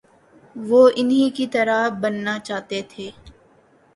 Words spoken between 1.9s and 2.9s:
بننا چاہتے